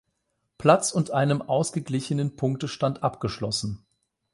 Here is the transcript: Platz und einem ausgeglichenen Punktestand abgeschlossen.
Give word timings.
Platz 0.57 0.91
und 0.93 1.11
einem 1.11 1.43
ausgeglichenen 1.43 2.35
Punktestand 2.35 3.03
abgeschlossen. 3.03 3.85